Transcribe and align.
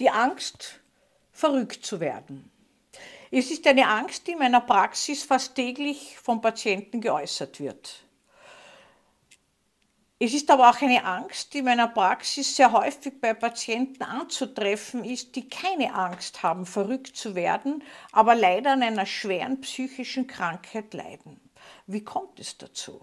die 0.00 0.10
Angst, 0.10 0.80
verrückt 1.30 1.84
zu 1.84 2.00
werden. 2.00 2.50
Es 3.30 3.50
ist 3.50 3.66
eine 3.66 3.86
Angst, 3.86 4.26
die 4.26 4.32
in 4.32 4.38
meiner 4.38 4.60
Praxis 4.60 5.22
fast 5.22 5.54
täglich 5.54 6.18
vom 6.18 6.40
Patienten 6.40 7.00
geäußert 7.00 7.60
wird. 7.60 8.02
Es 10.18 10.34
ist 10.34 10.50
aber 10.50 10.68
auch 10.68 10.82
eine 10.82 11.04
Angst, 11.04 11.54
die 11.54 11.58
in 11.58 11.64
meiner 11.64 11.88
Praxis 11.88 12.56
sehr 12.56 12.72
häufig 12.72 13.20
bei 13.20 13.32
Patienten 13.32 14.02
anzutreffen 14.02 15.04
ist, 15.04 15.36
die 15.36 15.48
keine 15.48 15.94
Angst 15.94 16.42
haben, 16.42 16.66
verrückt 16.66 17.16
zu 17.16 17.34
werden, 17.34 17.82
aber 18.12 18.34
leider 18.34 18.72
an 18.72 18.82
einer 18.82 19.06
schweren 19.06 19.60
psychischen 19.60 20.26
Krankheit 20.26 20.92
leiden. 20.92 21.40
Wie 21.86 22.04
kommt 22.04 22.40
es 22.40 22.58
dazu? 22.58 23.00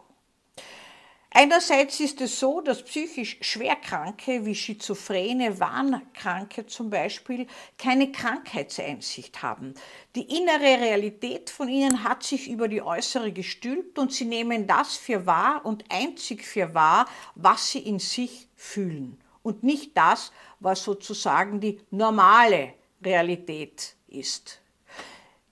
Einerseits 1.39 1.99
ist 1.99 2.19
es 2.21 2.39
so, 2.39 2.61
dass 2.61 2.81
psychisch 2.81 3.37
Schwerkranke 3.41 4.43
wie 4.43 4.55
Schizophrene, 4.55 5.59
Wahnkranke 5.59 6.65
zum 6.65 6.89
Beispiel 6.89 7.45
keine 7.77 8.11
Krankheitseinsicht 8.11 9.43
haben. 9.43 9.75
Die 10.15 10.35
innere 10.35 10.81
Realität 10.81 11.51
von 11.51 11.69
ihnen 11.69 12.03
hat 12.03 12.23
sich 12.23 12.49
über 12.49 12.67
die 12.67 12.81
äußere 12.81 13.31
gestülpt 13.31 13.99
und 13.99 14.11
sie 14.11 14.25
nehmen 14.25 14.65
das 14.65 14.97
für 14.97 15.27
wahr 15.27 15.63
und 15.63 15.85
einzig 15.89 16.43
für 16.43 16.73
wahr, 16.73 17.05
was 17.35 17.69
sie 17.69 17.81
in 17.81 17.99
sich 17.99 18.47
fühlen 18.55 19.21
und 19.43 19.61
nicht 19.61 19.95
das, 19.95 20.31
was 20.59 20.83
sozusagen 20.83 21.59
die 21.59 21.79
normale 21.91 22.73
Realität 23.05 23.95
ist. 24.07 24.59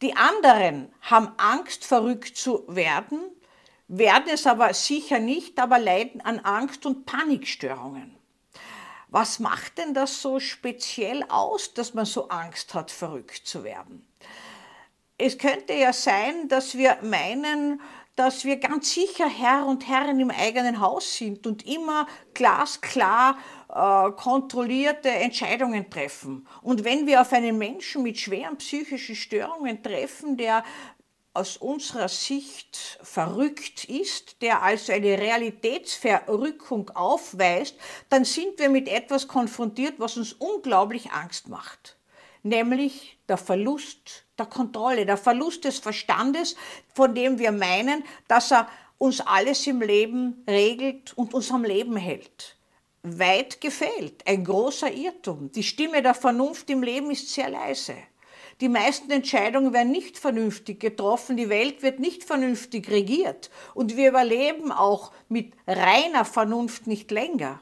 Die 0.01 0.15
anderen 0.15 0.91
haben 1.01 1.31
Angst, 1.37 1.85
verrückt 1.85 2.35
zu 2.35 2.63
werden, 2.67 3.19
werden 3.87 4.29
es 4.31 4.47
aber 4.47 4.73
sicher 4.73 5.19
nicht, 5.19 5.59
aber 5.59 5.79
leiden 5.79 6.21
an 6.21 6.39
Angst- 6.39 6.85
und 6.85 7.05
Panikstörungen. 7.05 8.15
Was 9.09 9.39
macht 9.39 9.77
denn 9.77 9.93
das 9.93 10.21
so 10.21 10.39
speziell 10.39 11.23
aus, 11.29 11.73
dass 11.73 11.93
man 11.93 12.05
so 12.05 12.27
Angst 12.29 12.73
hat, 12.73 12.91
verrückt 12.91 13.41
zu 13.45 13.63
werden? 13.63 14.05
Es 15.17 15.37
könnte 15.37 15.73
ja 15.73 15.93
sein, 15.93 16.49
dass 16.49 16.75
wir 16.77 16.97
meinen, 17.01 17.79
dass 18.17 18.43
wir 18.43 18.57
ganz 18.57 18.93
sicher 18.93 19.29
Herr 19.29 19.65
und 19.65 19.87
Herrin 19.87 20.19
im 20.19 20.31
eigenen 20.31 20.81
Haus 20.81 21.15
sind 21.15 21.47
und 21.47 21.65
immer 21.65 22.07
glasklar 22.33 23.37
äh, 23.69 24.11
kontrollierte 24.11 25.09
Entscheidungen 25.09 25.89
treffen. 25.89 26.45
Und 26.61 26.83
wenn 26.83 27.07
wir 27.07 27.21
auf 27.21 27.31
einen 27.31 27.57
Menschen 27.57 28.03
mit 28.03 28.19
schweren 28.19 28.57
psychischen 28.57 29.15
Störungen 29.15 29.81
treffen, 29.81 30.35
der 30.35 30.63
aus 31.35 31.57
unserer 31.57 32.07
Sicht 32.07 32.99
verrückt 33.03 33.85
ist, 33.85 34.41
der 34.41 34.63
also 34.63 34.93
eine 34.93 35.17
Realitätsverrückung 35.17 36.89
aufweist, 36.91 37.75
dann 38.09 38.25
sind 38.25 38.57
wir 38.57 38.69
mit 38.69 38.87
etwas 38.87 39.27
konfrontiert, 39.27 39.95
was 39.97 40.17
uns 40.17 40.33
unglaublich 40.33 41.11
Angst 41.11 41.47
macht, 41.47 41.97
nämlich 42.43 43.17
der 43.27 43.37
Verlust 43.37 44.23
der 44.37 44.45
Kontrolle, 44.45 45.05
der 45.05 45.17
Verlust 45.17 45.65
des 45.65 45.79
Verstandes, 45.79 46.55
von 46.93 47.13
dem 47.13 47.37
wir 47.39 47.51
meinen, 47.51 48.03
dass 48.27 48.51
er 48.51 48.69
uns 48.97 49.21
alles 49.21 49.67
im 49.67 49.81
Leben 49.81 50.43
regelt 50.47 51.17
und 51.17 51.33
uns 51.33 51.51
am 51.51 51.63
Leben 51.63 51.97
hält. 51.97 52.57
Weit 53.03 53.61
gefehlt, 53.61 54.25
ein 54.25 54.43
großer 54.43 54.91
Irrtum. 54.91 55.51
Die 55.51 55.63
Stimme 55.63 56.01
der 56.01 56.15
Vernunft 56.15 56.69
im 56.69 56.81
Leben 56.81 57.11
ist 57.11 57.31
sehr 57.31 57.49
leise. 57.49 57.95
Die 58.61 58.69
meisten 58.69 59.11
Entscheidungen 59.11 59.73
werden 59.73 59.91
nicht 59.91 60.17
vernünftig 60.17 60.79
getroffen, 60.79 61.35
die 61.35 61.49
Welt 61.49 61.83
wird 61.83 61.99
nicht 61.99 62.23
vernünftig 62.23 62.89
regiert 62.89 63.49
und 63.73 63.97
wir 63.97 64.07
überleben 64.07 64.71
auch 64.71 65.11
mit 65.27 65.53
reiner 65.67 66.23
Vernunft 66.23 66.87
nicht 66.87 67.11
länger. 67.11 67.59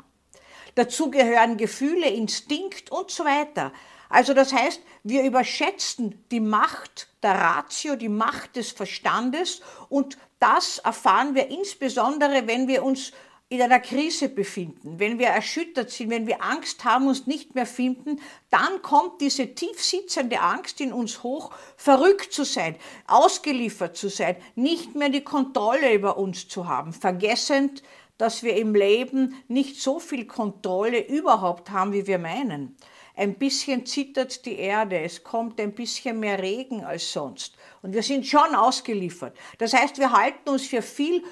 Dazu 0.75 1.09
gehören 1.09 1.57
Gefühle, 1.57 2.07
Instinkt 2.09 2.91
und 2.91 3.09
so 3.09 3.25
weiter. 3.25 3.73
Also 4.07 4.35
das 4.35 4.53
heißt, 4.53 4.81
wir 5.03 5.23
überschätzen 5.23 6.23
die 6.29 6.39
Macht 6.39 7.07
der 7.23 7.33
Ratio, 7.33 7.95
die 7.95 8.09
Macht 8.09 8.55
des 8.55 8.71
Verstandes 8.71 9.61
und 9.89 10.19
das 10.39 10.77
erfahren 10.77 11.33
wir 11.33 11.47
insbesondere, 11.49 12.45
wenn 12.45 12.67
wir 12.67 12.83
uns 12.83 13.13
in 13.53 13.61
einer 13.61 13.79
Krise 13.79 14.29
befinden, 14.29 14.97
wenn 14.97 15.19
wir 15.19 15.27
erschüttert 15.27 15.91
sind, 15.91 16.09
wenn 16.09 16.25
wir 16.25 16.43
Angst 16.43 16.83
haben, 16.85 17.07
uns 17.07 17.27
nicht 17.27 17.53
mehr 17.53 17.67
finden, 17.67 18.19
dann 18.49 18.81
kommt 18.81 19.21
diese 19.21 19.53
tiefsitzende 19.53 20.41
Angst 20.41 20.81
in 20.81 20.91
uns 20.91 21.21
hoch, 21.21 21.51
verrückt 21.77 22.33
zu 22.33 22.45
sein, 22.45 22.75
ausgeliefert 23.05 23.95
zu 23.95 24.09
sein, 24.09 24.37
nicht 24.55 24.95
mehr 24.95 25.09
die 25.09 25.23
Kontrolle 25.23 25.93
über 25.93 26.17
uns 26.17 26.47
zu 26.47 26.67
haben, 26.67 26.93
vergessend, 26.93 27.83
dass 28.17 28.41
wir 28.41 28.55
im 28.55 28.73
Leben 28.73 29.35
nicht 29.47 29.79
so 29.79 29.99
viel 29.99 30.25
Kontrolle 30.25 31.05
überhaupt 31.05 31.69
haben, 31.69 31.93
wie 31.93 32.07
wir 32.07 32.17
meinen. 32.17 32.75
Ein 33.15 33.35
bisschen 33.35 33.85
zittert 33.85 34.47
die 34.47 34.57
Erde, 34.57 34.99
es 34.99 35.23
kommt 35.23 35.61
ein 35.61 35.73
bisschen 35.73 36.19
mehr 36.19 36.41
Regen 36.41 36.83
als 36.83 37.13
sonst. 37.13 37.55
Und 37.83 37.93
wir 37.93 38.01
sind 38.01 38.25
schon 38.25 38.55
ausgeliefert. 38.55 39.37
Das 39.59 39.73
heißt, 39.73 39.99
wir 39.99 40.11
halten 40.11 40.49
uns 40.49 40.65
für 40.65 40.81
viel 40.81 41.23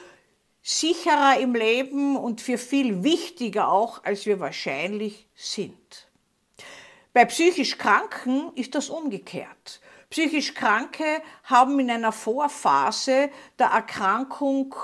sicherer 0.62 1.40
im 1.40 1.56
Leben 1.56 2.16
und 2.16 2.42
für 2.42 2.58
viel 2.58 3.04
wichtiger 3.04 3.72
auch, 3.72 4.04
als 4.04 4.26
wir 4.26 4.40
wahrscheinlich 4.40 5.28
sind. 5.36 6.08
Bei 7.14 7.26
psychisch 7.26 7.78
Kranken 7.78 8.54
ist 8.56 8.76
das 8.76 8.90
umgekehrt. 8.90 9.82
Psychisch 10.10 10.54
Kranke 10.54 11.22
haben 11.44 11.80
in 11.80 11.90
einer 11.90 12.12
Vorphase 12.12 13.30
der 13.58 13.68
Erkrankung 13.68 14.76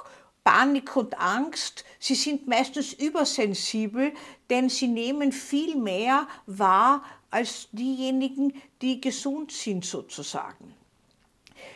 Panik 0.44 0.96
und 0.96 1.20
Angst. 1.20 1.84
Sie 2.00 2.16
sind 2.16 2.48
meistens 2.48 2.94
übersensibel, 2.94 4.14
denn 4.50 4.70
sie 4.70 4.88
nehmen 4.88 5.34
viel 5.34 5.76
mehr 5.76 6.26
wahr 6.46 7.04
als 7.30 7.68
diejenigen, 7.74 8.54
die 8.82 9.02
gesund 9.02 9.52
sind 9.52 9.84
sozusagen. 9.84 10.74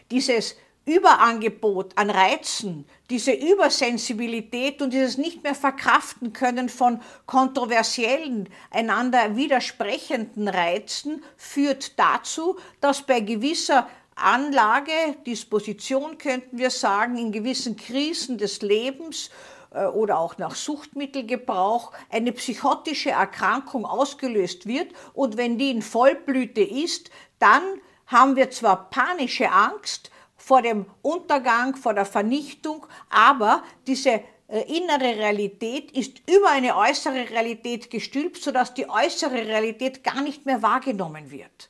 Dieses 0.10 0.56
Überangebot 0.86 1.96
an 1.96 2.10
Reizen, 2.10 2.86
diese 3.10 3.34
Übersensibilität 3.34 4.82
und 4.82 4.94
dieses 4.94 5.18
nicht 5.18 5.44
mehr 5.44 5.54
verkraften 5.54 6.34
können 6.34 6.70
von 6.70 7.02
kontroversiellen, 7.28 8.50
einander 8.72 9.36
widersprechenden 9.36 10.48
Reizen 10.48 11.24
führt 11.38 12.00
dazu, 12.00 12.58
dass 12.80 13.04
bei 13.04 13.20
gewisser 13.20 13.88
Anlage, 14.16 14.92
Disposition 15.26 16.18
könnten 16.18 16.58
wir 16.58 16.70
sagen, 16.70 17.18
in 17.18 17.32
gewissen 17.32 17.76
Krisen 17.76 18.38
des 18.38 18.62
Lebens 18.62 19.30
äh, 19.74 19.86
oder 19.86 20.20
auch 20.20 20.38
nach 20.38 20.56
Suchtmittelgebrauch 20.56 21.92
eine 22.10 22.32
psychotische 22.32 23.12
Erkrankung 23.12 23.86
ausgelöst 23.86 24.66
wird. 24.66 24.94
Und 25.14 25.38
wenn 25.38 25.58
die 25.58 25.72
in 25.72 25.82
Vollblüte 25.82 26.62
ist, 26.62 27.10
dann 27.40 27.62
haben 28.08 28.36
wir 28.36 28.52
zwar 28.52 28.90
panische 28.90 29.52
Angst, 29.52 30.12
vor 30.42 30.62
dem 30.62 30.86
Untergang, 31.02 31.76
vor 31.76 31.94
der 31.94 32.06
Vernichtung, 32.06 32.88
aber 33.10 33.64
diese 33.86 34.22
äh, 34.48 34.62
innere 34.76 35.16
Realität 35.18 35.92
ist 35.92 36.20
über 36.30 36.50
eine 36.50 36.76
äußere 36.76 37.30
Realität 37.30 37.92
gestülpt, 37.92 38.42
sodass 38.42 38.74
die 38.74 38.90
äußere 38.90 39.36
Realität 39.36 40.04
gar 40.04 40.22
nicht 40.22 40.46
mehr 40.46 40.62
wahrgenommen 40.62 41.30
wird. 41.32 41.70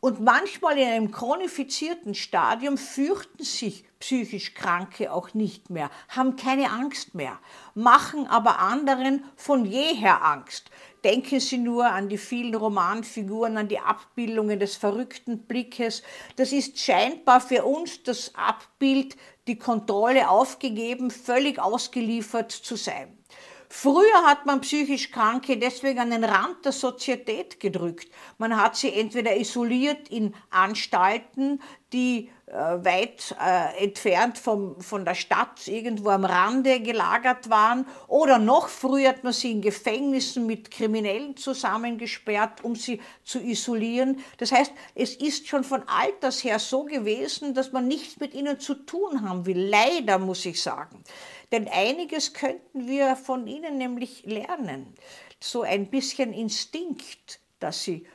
Und 0.00 0.20
manchmal 0.20 0.78
in 0.78 0.88
einem 0.88 1.10
chronifizierten 1.12 2.14
Stadium 2.14 2.78
fürchten 2.78 3.44
sich 3.44 3.84
psychisch 4.00 4.54
Kranke 4.54 5.12
auch 5.12 5.34
nicht 5.34 5.68
mehr, 5.68 5.90
haben 6.08 6.36
keine 6.36 6.70
Angst 6.70 7.14
mehr, 7.14 7.38
machen 7.74 8.26
aber 8.26 8.58
anderen 8.58 9.24
von 9.36 9.66
jeher 9.66 10.24
Angst. 10.24 10.70
Denken 11.04 11.40
Sie 11.40 11.58
nur 11.58 11.86
an 11.86 12.08
die 12.08 12.18
vielen 12.18 12.54
Romanfiguren, 12.54 13.56
an 13.56 13.68
die 13.68 13.78
Abbildungen 13.78 14.60
des 14.60 14.76
verrückten 14.76 15.40
Blickes. 15.46 16.02
Das 16.36 16.52
ist 16.52 16.78
scheinbar 16.78 17.40
für 17.40 17.64
uns 17.64 18.02
das 18.02 18.34
Abbild, 18.34 19.16
die 19.46 19.56
Kontrolle 19.56 20.28
aufgegeben, 20.28 21.10
völlig 21.10 21.58
ausgeliefert 21.58 22.52
zu 22.52 22.76
sein. 22.76 23.19
Früher 23.72 24.24
hat 24.26 24.46
man 24.46 24.62
psychisch 24.62 25.12
Kranke 25.12 25.56
deswegen 25.56 26.00
an 26.00 26.10
den 26.10 26.24
Rand 26.24 26.64
der 26.64 26.72
Sozietät 26.72 27.60
gedrückt. 27.60 28.08
Man 28.36 28.60
hat 28.60 28.74
sie 28.74 28.92
entweder 28.92 29.36
isoliert 29.36 30.08
in 30.08 30.34
Anstalten, 30.50 31.62
die 31.92 32.30
äh, 32.46 32.52
weit 32.52 33.36
äh, 33.40 33.84
entfernt 33.84 34.38
vom, 34.38 34.80
von 34.80 35.04
der 35.04 35.14
Stadt 35.14 35.68
irgendwo 35.68 36.10
am 36.10 36.24
Rande 36.24 36.80
gelagert 36.80 37.48
waren, 37.48 37.86
oder 38.08 38.40
noch 38.40 38.68
früher 38.68 39.10
hat 39.10 39.22
man 39.22 39.32
sie 39.32 39.52
in 39.52 39.62
Gefängnissen 39.62 40.48
mit 40.48 40.72
Kriminellen 40.72 41.36
zusammengesperrt, 41.36 42.64
um 42.64 42.74
sie 42.74 43.00
zu 43.22 43.38
isolieren. 43.38 44.18
Das 44.38 44.50
heißt, 44.50 44.72
es 44.96 45.14
ist 45.14 45.46
schon 45.46 45.62
von 45.62 45.84
alters 45.86 46.42
her 46.42 46.58
so 46.58 46.82
gewesen, 46.82 47.54
dass 47.54 47.70
man 47.70 47.86
nichts 47.86 48.18
mit 48.18 48.34
ihnen 48.34 48.58
zu 48.58 48.74
tun 48.74 49.22
haben 49.22 49.46
will. 49.46 49.68
Leider 49.68 50.18
muss 50.18 50.44
ich 50.44 50.60
sagen. 50.60 51.04
Denn 51.52 51.68
einiges 51.68 52.32
könnten 52.32 52.86
wir 52.86 53.16
von 53.16 53.46
ihnen 53.46 53.76
nämlich 53.76 54.24
lernen. 54.24 54.94
So 55.40 55.62
ein 55.62 55.90
bisschen 55.90 56.32
Instinkt, 56.32 57.40
dass 57.58 57.82
sie 57.82 58.06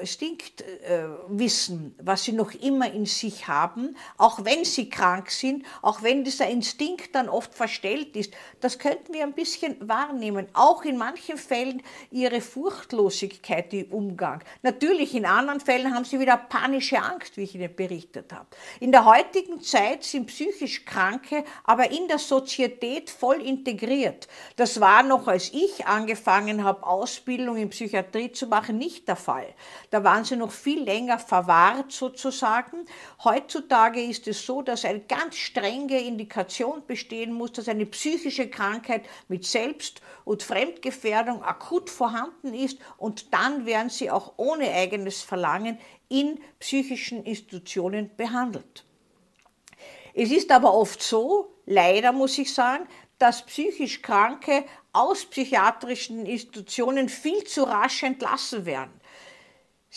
Instinktwissen, 0.00 1.94
was 2.02 2.24
sie 2.24 2.32
noch 2.32 2.52
immer 2.54 2.90
in 2.92 3.06
sich 3.06 3.48
haben, 3.48 3.96
auch 4.16 4.44
wenn 4.44 4.64
sie 4.64 4.88
krank 4.88 5.30
sind, 5.30 5.64
auch 5.82 6.02
wenn 6.02 6.24
dieser 6.24 6.48
Instinkt 6.48 7.14
dann 7.14 7.28
oft 7.28 7.54
verstellt 7.54 8.16
ist, 8.16 8.32
das 8.60 8.78
könnten 8.78 9.12
wir 9.12 9.22
ein 9.22 9.34
bisschen 9.34 9.76
wahrnehmen. 9.86 10.48
Auch 10.54 10.84
in 10.84 10.96
manchen 10.96 11.36
Fällen 11.36 11.82
ihre 12.10 12.40
Furchtlosigkeit 12.40 13.72
im 13.74 13.92
Umgang. 13.92 14.42
Natürlich, 14.62 15.14
in 15.14 15.26
anderen 15.26 15.60
Fällen 15.60 15.94
haben 15.94 16.04
sie 16.04 16.18
wieder 16.20 16.36
panische 16.36 17.00
Angst, 17.02 17.36
wie 17.36 17.42
ich 17.42 17.54
Ihnen 17.54 17.74
berichtet 17.74 18.32
habe. 18.32 18.46
In 18.80 18.90
der 18.92 19.04
heutigen 19.04 19.60
Zeit 19.60 20.02
sind 20.04 20.26
psychisch 20.26 20.84
Kranke 20.84 21.44
aber 21.64 21.90
in 21.90 22.08
der 22.08 22.18
Sozietät 22.18 23.10
voll 23.10 23.40
integriert. 23.40 24.28
Das 24.56 24.80
war 24.80 25.02
noch, 25.02 25.28
als 25.28 25.52
ich 25.52 25.86
angefangen 25.86 26.64
habe, 26.64 26.86
Ausbildung 26.86 27.56
in 27.56 27.70
Psychiatrie 27.70 28.32
zu 28.32 28.46
machen, 28.46 28.78
nicht 28.78 29.08
der 29.08 29.16
Fall. 29.16 29.46
Da 29.90 30.04
waren 30.04 30.24
sie 30.24 30.36
noch 30.36 30.50
viel 30.50 30.82
länger 30.82 31.18
verwahrt 31.18 31.92
sozusagen. 31.92 32.86
Heutzutage 33.22 34.02
ist 34.02 34.26
es 34.28 34.44
so, 34.44 34.62
dass 34.62 34.84
eine 34.84 35.00
ganz 35.00 35.36
strenge 35.36 36.00
Indikation 36.00 36.82
bestehen 36.86 37.32
muss, 37.32 37.52
dass 37.52 37.68
eine 37.68 37.86
psychische 37.86 38.48
Krankheit 38.48 39.04
mit 39.28 39.44
Selbst- 39.44 40.00
und 40.24 40.42
Fremdgefährdung 40.42 41.42
akut 41.42 41.90
vorhanden 41.90 42.54
ist 42.54 42.78
und 42.96 43.32
dann 43.32 43.66
werden 43.66 43.90
sie 43.90 44.10
auch 44.10 44.34
ohne 44.36 44.70
eigenes 44.70 45.22
Verlangen 45.22 45.78
in 46.08 46.40
psychischen 46.60 47.24
Institutionen 47.24 48.10
behandelt. 48.16 48.84
Es 50.14 50.30
ist 50.30 50.52
aber 50.52 50.72
oft 50.72 51.02
so, 51.02 51.56
leider 51.66 52.12
muss 52.12 52.38
ich 52.38 52.54
sagen, 52.54 52.86
dass 53.18 53.44
psychisch 53.46 54.02
Kranke 54.02 54.64
aus 54.92 55.24
psychiatrischen 55.24 56.26
Institutionen 56.26 57.08
viel 57.08 57.44
zu 57.44 57.64
rasch 57.64 58.02
entlassen 58.02 58.64
werden. 58.64 59.00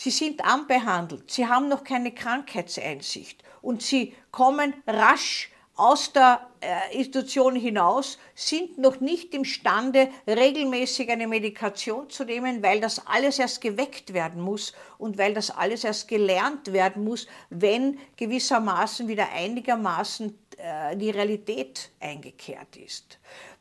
Sie 0.00 0.10
sind 0.12 0.44
anbehandelt, 0.44 1.28
sie 1.28 1.48
haben 1.48 1.66
noch 1.66 1.82
keine 1.82 2.12
Krankheitseinsicht 2.12 3.42
und 3.62 3.82
sie 3.82 4.14
kommen 4.30 4.72
rasch 4.86 5.50
aus 5.74 6.12
der 6.12 6.46
äh, 6.60 6.96
Institution 6.96 7.56
hinaus, 7.56 8.16
sind 8.32 8.78
noch 8.78 9.00
nicht 9.00 9.34
imstande, 9.34 10.08
regelmäßig 10.28 11.10
eine 11.10 11.26
Medikation 11.26 12.08
zu 12.10 12.22
nehmen, 12.22 12.62
weil 12.62 12.80
das 12.80 13.08
alles 13.08 13.40
erst 13.40 13.60
geweckt 13.60 14.12
werden 14.14 14.40
muss 14.40 14.72
und 14.98 15.18
weil 15.18 15.34
das 15.34 15.50
alles 15.50 15.82
erst 15.82 16.06
gelernt 16.06 16.72
werden 16.72 17.02
muss, 17.02 17.26
wenn 17.50 17.98
gewissermaßen 18.14 19.08
wieder 19.08 19.28
einigermaßen 19.32 20.38
äh, 20.58 20.96
die 20.96 21.10
Realität 21.10 21.90
eingekehrt 21.98 22.76
ist. 22.76 23.18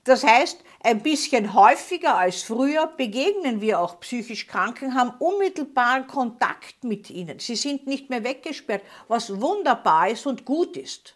Das 0.08 0.24
heißt, 0.24 0.64
ein 0.84 1.04
bisschen 1.04 1.54
häufiger 1.54 2.16
als 2.16 2.42
früher 2.42 2.88
begegnen 2.88 3.60
wir 3.60 3.82
auch 3.82 4.00
psychisch 4.00 4.48
Kranken, 4.48 4.96
haben 4.96 5.12
unmittelbaren 5.20 6.08
Kontakt 6.08 6.82
mit 6.86 7.10
ihnen. 7.10 7.40
Sie 7.40 7.58
sind 7.58 7.88
nicht 7.88 8.10
mehr 8.10 8.24
weggesperrt, 8.24 8.84
was 9.10 9.42
wunderbar 9.42 10.10
ist 10.10 10.26
und 10.26 10.46
gut 10.46 10.78
ist. 10.78 11.16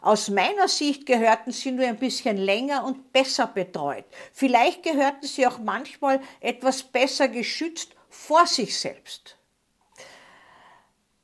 Aus 0.00 0.28
meiner 0.30 0.68
Sicht 0.68 1.06
gehörten 1.06 1.50
sie 1.50 1.72
nur 1.72 1.86
ein 1.86 1.98
bisschen 1.98 2.36
länger 2.36 2.84
und 2.84 3.12
besser 3.12 3.48
betreut. 3.48 4.04
Vielleicht 4.32 4.84
gehörten 4.84 5.26
sie 5.26 5.44
auch 5.44 5.58
manchmal 5.58 6.20
etwas 6.38 6.84
besser 6.84 7.26
geschützt 7.26 7.96
vor 8.08 8.46
sich 8.46 8.78
selbst. 8.78 9.39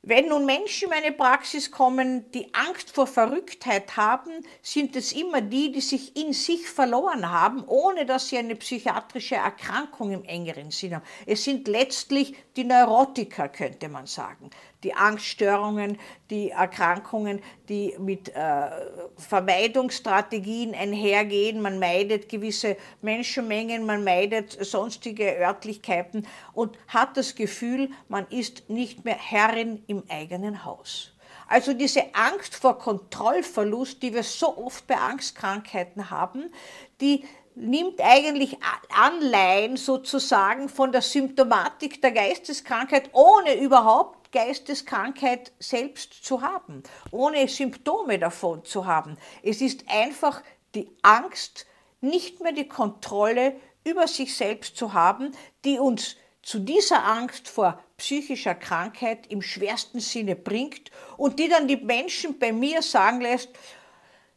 Wenn 0.08 0.28
nun 0.28 0.46
Menschen 0.46 0.84
in 0.84 0.90
meine 0.90 1.10
Praxis 1.10 1.72
kommen, 1.72 2.30
die 2.30 2.54
Angst 2.54 2.92
vor 2.92 3.08
Verrücktheit 3.08 3.96
haben, 3.96 4.30
sind 4.62 4.94
es 4.94 5.10
immer 5.10 5.40
die, 5.40 5.72
die 5.72 5.80
sich 5.80 6.16
in 6.16 6.32
sich 6.32 6.68
verloren 6.68 7.28
haben, 7.28 7.64
ohne 7.66 8.06
dass 8.06 8.28
sie 8.28 8.38
eine 8.38 8.54
psychiatrische 8.54 9.34
Erkrankung 9.34 10.12
im 10.12 10.22
engeren 10.22 10.70
Sinn 10.70 10.94
haben. 10.94 11.04
Es 11.26 11.42
sind 11.42 11.66
letztlich 11.66 12.36
die 12.54 12.62
Neurotiker, 12.62 13.48
könnte 13.48 13.88
man 13.88 14.06
sagen. 14.06 14.50
Die 14.86 14.94
Angststörungen, 14.94 15.98
die 16.30 16.50
Erkrankungen, 16.50 17.42
die 17.68 17.96
mit 17.98 18.28
äh, 18.28 18.68
Vermeidungsstrategien 19.16 20.76
einhergehen. 20.76 21.60
Man 21.60 21.80
meidet 21.80 22.28
gewisse 22.28 22.76
Menschenmengen, 23.02 23.84
man 23.84 24.04
meidet 24.04 24.52
sonstige 24.64 25.38
Örtlichkeiten 25.40 26.24
und 26.52 26.78
hat 26.86 27.16
das 27.16 27.34
Gefühl, 27.34 27.90
man 28.08 28.28
ist 28.28 28.70
nicht 28.70 29.04
mehr 29.04 29.18
Herrin 29.18 29.82
im 29.88 30.04
eigenen 30.08 30.64
Haus. 30.64 31.16
Also 31.48 31.72
diese 31.72 32.14
Angst 32.14 32.54
vor 32.54 32.78
Kontrollverlust, 32.78 34.00
die 34.04 34.14
wir 34.14 34.22
so 34.22 34.56
oft 34.56 34.86
bei 34.86 34.98
Angstkrankheiten 34.98 36.10
haben, 36.10 36.52
die 37.00 37.24
nimmt 37.56 38.00
eigentlich 38.00 38.58
Anleihen 38.90 39.76
sozusagen 39.76 40.68
von 40.68 40.92
der 40.92 41.02
Symptomatik 41.02 42.02
der 42.02 42.12
Geisteskrankheit, 42.12 43.10
ohne 43.12 43.58
überhaupt 43.58 44.25
Geisteskrankheit 44.36 45.50
selbst 45.58 46.12
zu 46.12 46.42
haben, 46.42 46.82
ohne 47.10 47.48
Symptome 47.48 48.18
davon 48.18 48.66
zu 48.66 48.84
haben. 48.84 49.16
Es 49.42 49.62
ist 49.62 49.86
einfach 49.88 50.42
die 50.74 50.94
Angst, 51.00 51.64
nicht 52.02 52.42
mehr 52.42 52.52
die 52.52 52.68
Kontrolle 52.68 53.56
über 53.82 54.06
sich 54.06 54.36
selbst 54.36 54.76
zu 54.76 54.92
haben, 54.92 55.32
die 55.64 55.78
uns 55.78 56.16
zu 56.42 56.58
dieser 56.58 57.06
Angst 57.06 57.48
vor 57.48 57.80
psychischer 57.96 58.54
Krankheit 58.54 59.26
im 59.28 59.40
schwersten 59.40 60.00
Sinne 60.00 60.36
bringt 60.36 60.90
und 61.16 61.38
die 61.38 61.48
dann 61.48 61.66
die 61.66 61.78
Menschen 61.78 62.38
bei 62.38 62.52
mir 62.52 62.82
sagen 62.82 63.22
lässt, 63.22 63.48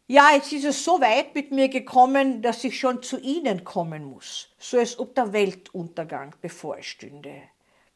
ja, 0.08 0.30
jetzt 0.34 0.54
ist 0.54 0.64
es 0.64 0.86
so 0.86 1.02
weit 1.02 1.36
mit 1.36 1.52
mir 1.52 1.68
gekommen, 1.68 2.42
dass 2.42 2.64
ich 2.64 2.80
schon 2.80 3.04
zu 3.04 3.20
Ihnen 3.20 3.66
kommen 3.66 4.06
muss, 4.06 4.48
so 4.58 4.80
als 4.80 4.98
ob 4.98 5.14
der 5.14 5.34
Weltuntergang 5.34 6.36
bevorstünde. 6.42 7.42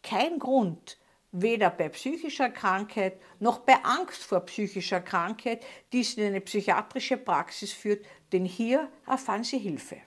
Kein 0.04 0.38
Grund, 0.38 0.98
weder 1.34 1.70
bei 1.70 1.90
psychischer 1.90 2.50
Krankheit 2.50 3.20
noch 3.40 3.60
bei 3.60 3.76
Angst 3.84 4.24
vor 4.24 4.42
psychischer 4.42 5.02
Krankheit, 5.02 5.66
die 5.92 6.04
Sie 6.04 6.22
in 6.22 6.28
eine 6.28 6.42
psychiatrische 6.42 7.18
Praxis 7.18 7.74
führt, 7.74 8.06
denn 8.32 8.46
hier 8.46 8.90
erfahren 9.06 9.44
Sie 9.44 9.58
Hilfe. 9.58 9.98